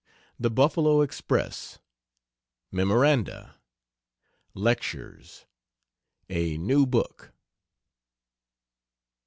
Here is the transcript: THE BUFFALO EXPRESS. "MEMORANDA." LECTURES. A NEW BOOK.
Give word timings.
THE 0.39 0.49
BUFFALO 0.49 1.01
EXPRESS. 1.01 1.77
"MEMORANDA." 2.71 3.53
LECTURES. 4.55 5.45
A 6.27 6.57
NEW 6.57 6.87
BOOK. 6.87 7.31